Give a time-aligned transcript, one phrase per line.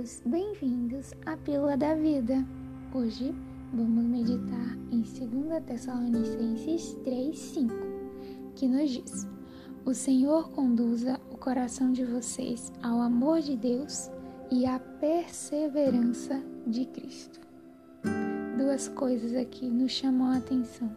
[0.00, 2.42] todos bem-vindos à Pílula da Vida.
[2.94, 3.34] Hoje
[3.70, 7.70] vamos meditar em 2 Tessalonicenses 3:5,
[8.54, 9.26] que nos diz:
[9.84, 14.10] O Senhor conduza o coração de vocês ao amor de Deus
[14.50, 17.38] e à perseverança de Cristo.
[18.56, 20.90] Duas coisas aqui nos chamam a atenção: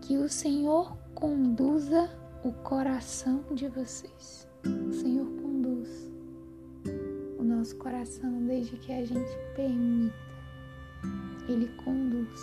[0.00, 2.08] que o Senhor conduza
[2.42, 4.48] o coração de vocês.
[4.88, 5.19] O Senhor
[7.80, 10.14] coração desde que a gente permita.
[11.48, 12.40] Ele conduz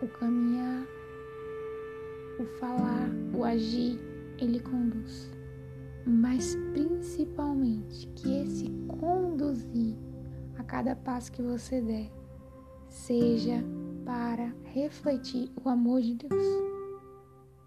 [0.00, 0.86] o caminhar,
[2.38, 3.98] o falar, o agir,
[4.38, 5.30] ele conduz.
[6.06, 9.96] Mas principalmente que esse conduzir
[10.56, 12.10] a cada passo que você der
[12.88, 13.64] seja
[14.04, 16.74] para refletir o amor de Deus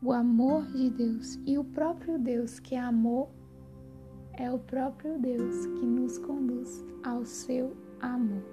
[0.01, 3.29] o amor de Deus e o próprio Deus que é amor
[4.37, 8.43] é o próprio Deus que nos conduz ao seu amor.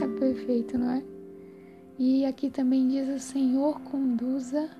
[0.00, 1.04] é perfeito, não é?
[1.98, 4.70] E aqui também diz: o Senhor conduza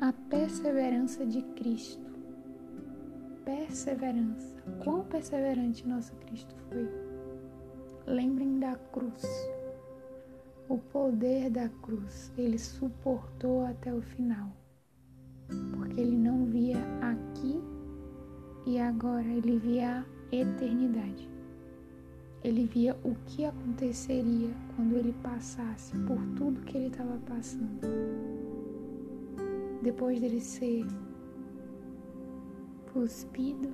[0.00, 2.04] a perseverança de Cristo.
[3.44, 4.56] Perseverança.
[4.82, 6.88] Quão perseverante nosso Cristo foi.
[8.06, 9.24] Lembrem da cruz
[10.68, 14.50] o poder da cruz, ele suportou até o final,
[15.76, 16.78] porque ele não via
[18.66, 21.30] e agora, ele via a eternidade.
[22.42, 27.80] Ele via o que aconteceria quando ele passasse por tudo que ele estava passando.
[29.82, 30.84] Depois dele ser
[32.92, 33.72] cuspido,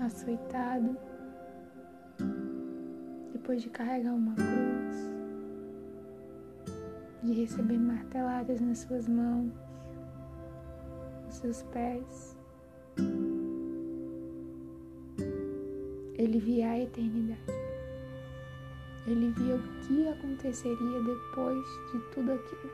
[0.00, 0.96] açoitado,
[3.32, 5.10] depois de carregar uma cruz,
[7.22, 9.52] de receber marteladas nas suas mãos,
[11.26, 12.39] nos seus pés.
[16.14, 17.40] Ele via a eternidade.
[19.06, 22.70] Ele via o que aconteceria depois de tudo aquilo.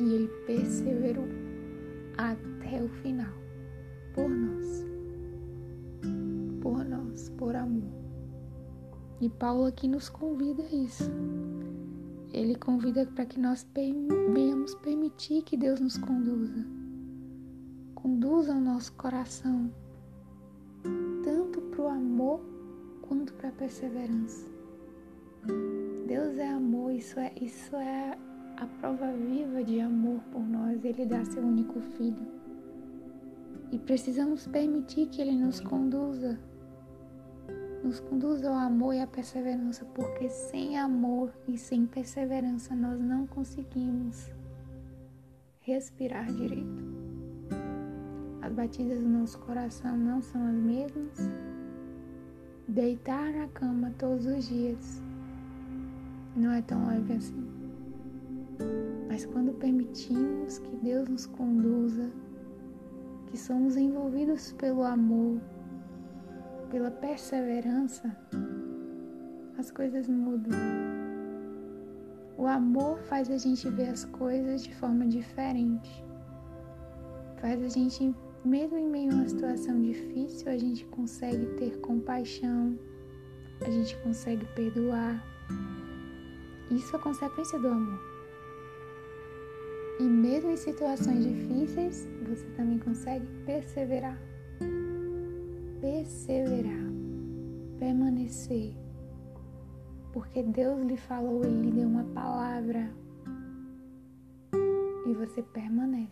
[0.00, 1.28] E ele perseverou
[2.16, 3.32] até o final
[4.14, 4.86] por nós.
[6.60, 7.92] Por nós, por amor.
[9.20, 11.10] E Paulo aqui nos convida a isso
[12.32, 16.79] ele convida para que nós venhamos permitir que Deus nos conduza.
[18.02, 19.70] Conduza o nosso coração,
[21.22, 22.40] tanto para o amor
[23.02, 24.46] quanto para a perseverança.
[26.06, 28.18] Deus é amor, isso é, isso é
[28.56, 30.84] a prova viva de amor por nós.
[30.84, 32.26] Ele dá seu único filho.
[33.70, 36.38] E precisamos permitir que Ele nos conduza
[37.82, 43.26] nos conduz ao amor e à perseverança, porque sem amor e sem perseverança nós não
[43.26, 44.30] conseguimos
[45.60, 47.09] respirar direito.
[48.50, 51.30] As batidas do nosso coração não são as mesmas.
[52.66, 55.00] Deitar na cama todos os dias
[56.34, 57.48] não é tão leve assim.
[59.06, 62.10] Mas quando permitimos que Deus nos conduza,
[63.28, 65.40] que somos envolvidos pelo amor,
[66.72, 68.10] pela perseverança,
[69.58, 70.58] as coisas mudam.
[72.36, 76.04] O amor faz a gente ver as coisas de forma diferente.
[77.36, 78.12] Faz a gente,
[78.44, 82.78] mesmo em meio a uma situação difícil, a gente consegue ter compaixão,
[83.60, 85.22] a gente consegue perdoar.
[86.70, 88.00] Isso é consequência do amor.
[89.98, 94.18] E mesmo em situações difíceis, você também consegue perseverar
[95.80, 96.92] perseverar,
[97.78, 98.74] permanecer,
[100.12, 102.90] porque Deus lhe falou, Ele lhe deu uma palavra
[105.06, 106.10] e você permanece.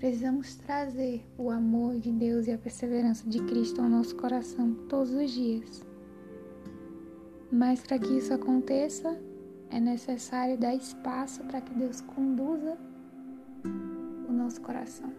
[0.00, 5.12] Precisamos trazer o amor de Deus e a perseverança de Cristo ao nosso coração todos
[5.12, 5.84] os dias.
[7.52, 9.20] Mas para que isso aconteça,
[9.68, 12.78] é necessário dar espaço para que Deus conduza
[14.26, 15.12] o nosso coração.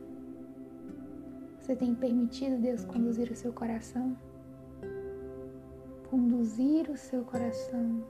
[1.59, 4.17] Você tem permitido Deus conduzir o seu coração?
[6.09, 8.03] Conduzir o seu coração.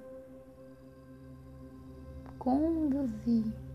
[2.39, 3.70] Conduzir.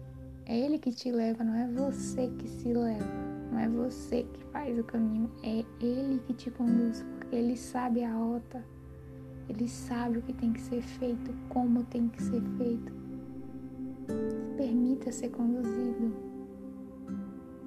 [0.46, 3.04] É Ele que te leva, não é você que se leva.
[3.50, 8.04] Não é você que faz o caminho, é Ele que te conduz, porque Ele sabe
[8.04, 8.64] a rota,
[9.48, 12.92] Ele sabe o que tem que ser feito, como tem que ser feito.
[14.08, 16.14] Se permita ser conduzido.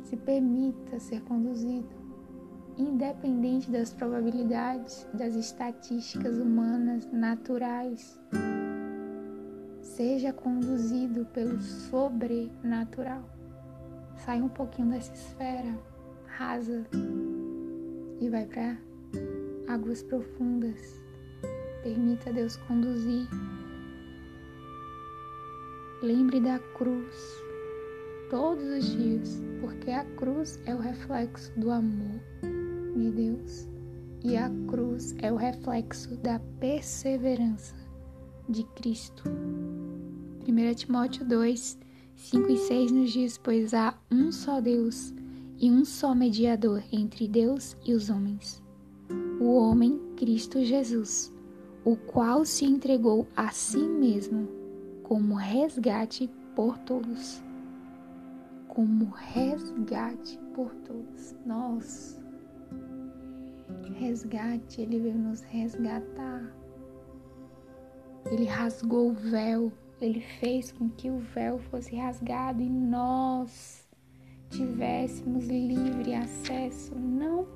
[0.03, 1.99] Se permita ser conduzido
[2.79, 8.17] independente das probabilidades, das estatísticas humanas naturais.
[9.99, 13.21] Seja conduzido pelo sobrenatural.
[14.15, 15.77] Sai um pouquinho dessa esfera
[16.25, 16.87] rasa
[18.21, 18.77] e vai para
[19.67, 21.03] águas profundas.
[21.83, 23.27] Permita Deus conduzir.
[26.01, 27.43] Lembre da cruz
[28.29, 32.21] todos os dias, porque a cruz é o reflexo do amor
[32.95, 33.67] de Deus
[34.23, 37.75] e a cruz é o reflexo da perseverança
[38.47, 39.23] de Cristo.
[40.49, 41.77] 1 Timóteo 2,
[42.15, 45.13] 5 e 6 nos diz: Pois há um só Deus
[45.59, 48.59] e um só mediador entre Deus e os homens,
[49.39, 51.31] o homem Cristo Jesus,
[51.85, 54.47] o qual se entregou a si mesmo
[55.03, 57.43] como resgate por todos.
[58.67, 61.35] Como resgate por todos.
[61.45, 62.19] Nós,
[63.99, 66.51] resgate, ele veio nos resgatar.
[68.31, 73.87] Ele rasgou o véu, ele fez com que o véu fosse rasgado e nós
[74.49, 77.47] tivéssemos livre acesso, não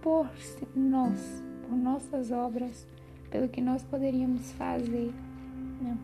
[0.00, 0.30] por
[0.74, 2.86] nós, por nossas obras,
[3.30, 5.12] pelo que nós poderíamos fazer,
[5.80, 5.98] não,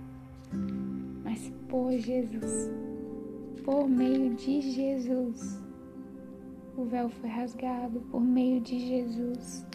[1.25, 2.71] mas por Jesus,
[3.65, 5.65] por meio de Jesus.
[6.77, 9.67] O véu foi rasgado por meio de Jesus.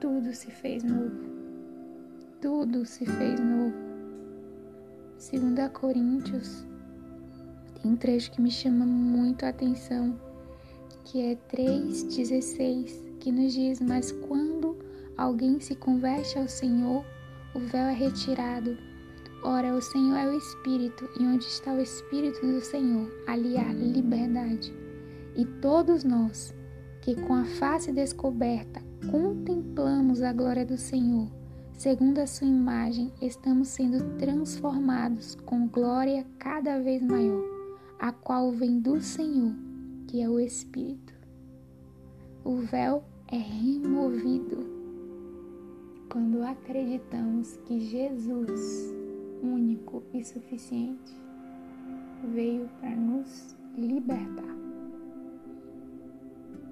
[0.00, 1.28] Tudo se fez novo.
[2.40, 3.89] Tudo se fez novo.
[5.20, 6.64] 2 Coríntios
[7.74, 10.18] tem um trecho que me chama muito a atenção,
[11.04, 14.78] que é 3,16, que nos diz: Mas quando
[15.18, 17.04] alguém se converte ao Senhor,
[17.54, 18.78] o véu é retirado.
[19.44, 23.74] Ora, o Senhor é o Espírito, e onde está o Espírito do Senhor, ali há
[23.74, 24.74] liberdade.
[25.36, 26.54] E todos nós,
[27.02, 28.80] que com a face descoberta
[29.10, 31.28] contemplamos a glória do Senhor,
[31.80, 37.42] segundo a sua imagem, estamos sendo transformados com glória cada vez maior
[37.98, 39.54] a qual vem do Senhor,
[40.06, 41.14] que é o Espírito.
[42.44, 44.58] O véu é removido
[46.10, 48.94] quando acreditamos que Jesus,
[49.42, 51.16] único e suficiente,
[52.34, 54.54] veio para nos libertar.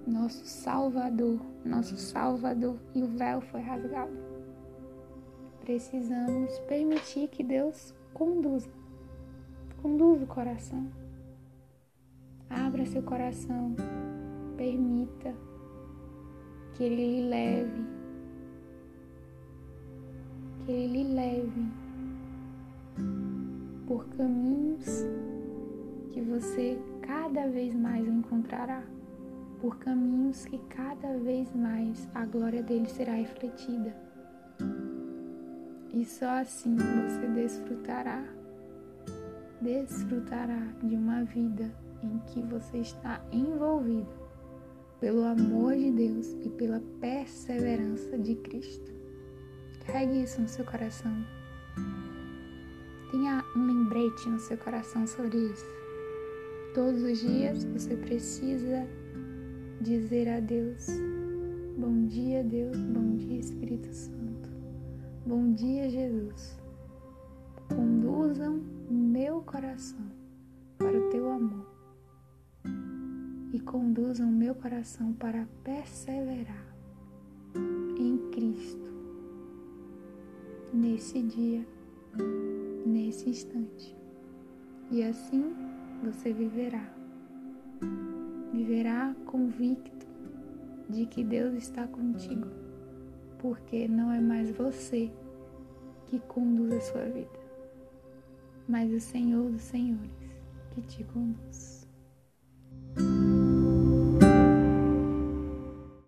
[0.07, 4.38] Nosso Salvador, nosso Salvador, e o véu foi rasgado.
[5.69, 8.71] Precisamos permitir que Deus conduza,
[9.83, 10.89] conduza o coração.
[12.49, 13.77] Abra seu coração,
[14.57, 15.35] permita
[16.73, 17.85] que Ele lhe leve,
[20.65, 21.67] que Ele lhe leve
[23.87, 25.05] por caminhos
[26.13, 28.83] que você cada vez mais o encontrará,
[29.61, 34.08] por caminhos que cada vez mais a glória dele será refletida.
[35.93, 38.25] E só assim você desfrutará,
[39.61, 44.29] desfrutará de uma vida em que você está envolvido
[45.01, 48.93] pelo amor de Deus e pela perseverança de Cristo.
[49.87, 51.13] Carregue isso no seu coração.
[53.11, 55.65] Tenha um lembrete no seu coração sobre isso.
[56.75, 58.87] Todos os dias você precisa
[59.81, 60.87] dizer a Deus:
[61.79, 62.77] Bom dia, Deus.
[62.77, 64.48] Bom dia, Espírito Santo.
[65.29, 66.59] Bom dia, Jesus.
[67.69, 70.07] Conduzam meu coração
[70.79, 71.67] para o teu amor
[73.53, 76.65] e conduzam meu coração para perseverar
[77.99, 78.91] em Cristo
[80.73, 81.63] nesse dia,
[82.87, 83.95] nesse instante.
[84.91, 85.55] E assim
[86.03, 86.91] você viverá.
[88.51, 90.07] Viverá convicto
[90.89, 92.49] de que Deus está contigo,
[93.39, 95.11] porque não é mais você
[96.07, 97.41] que conduz a sua vida,
[98.69, 100.11] mas o Senhor dos Senhores
[100.71, 101.78] que te conduz.